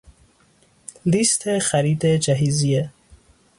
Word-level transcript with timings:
لیست 1.05 1.59
خرید 1.59 2.05
جهیزیه: 2.17 2.89